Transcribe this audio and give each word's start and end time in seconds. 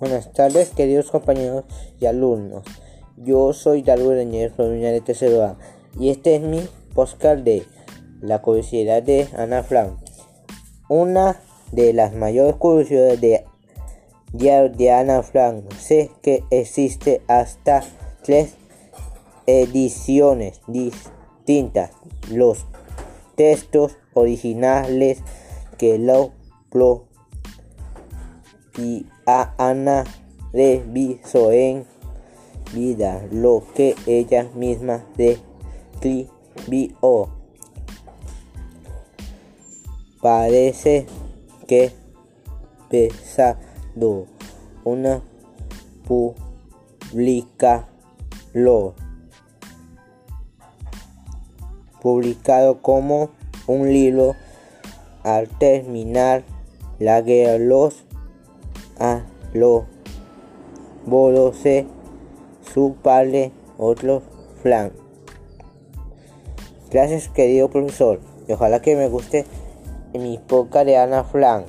Buenas 0.00 0.32
tardes, 0.32 0.70
queridos 0.70 1.10
compañeros 1.10 1.64
y 1.98 2.06
alumnos. 2.06 2.62
Yo 3.16 3.52
soy 3.52 3.82
Darwin 3.82 4.10
Reñez, 4.10 4.56
de 4.56 5.00
tercero 5.00 5.56
y 5.98 6.10
este 6.10 6.36
es 6.36 6.40
mi 6.40 6.60
podcast 6.94 7.42
de 7.42 7.66
La 8.20 8.40
curiosidad 8.40 9.02
de 9.02 9.26
Ana 9.36 9.64
Frank. 9.64 9.98
Una 10.88 11.40
de 11.72 11.92
las 11.94 12.14
mayores 12.14 12.54
curiosidades 12.54 13.20
de, 14.32 14.90
Ana 14.92 15.24
Frank. 15.24 15.68
Sé 15.74 16.12
que 16.22 16.44
existe 16.52 17.20
hasta 17.26 17.82
tres 18.22 18.54
ediciones 19.48 20.60
distintas. 20.68 21.90
Los 22.30 22.66
textos 23.34 23.98
originales 24.14 25.18
que 25.76 25.98
lo 25.98 26.30
y 28.78 29.06
a 29.28 29.52
Ana 29.58 30.04
revisó 30.54 31.52
en 31.52 31.84
vida 32.72 33.22
lo 33.30 33.62
que 33.74 33.94
ella 34.06 34.48
misma 34.54 35.04
describió. 35.18 37.28
Parece 40.22 41.06
que 41.66 41.92
pesado 42.88 44.24
una 44.84 45.22
lo 48.54 48.94
publicado 52.00 52.80
como 52.80 53.28
un 53.66 53.92
libro 53.92 54.34
al 55.22 55.48
terminar 55.58 56.44
la 56.98 57.20
guerra 57.20 57.58
los 57.58 58.07
a 58.98 59.22
lo 59.52 59.86
bolose 61.06 61.86
su 62.72 62.96
padre 63.02 63.52
otro 63.78 64.22
flan. 64.62 64.92
Gracias 66.90 67.28
querido 67.28 67.68
profesor 67.68 68.20
y 68.46 68.52
ojalá 68.52 68.80
que 68.80 68.96
me 68.96 69.08
guste 69.08 69.44
mi 70.14 70.38
poca 70.38 70.84
de 70.84 70.96
Ana 70.96 71.24
Flan. 71.24 71.66